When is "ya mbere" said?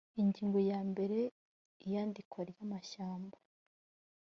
0.69-1.19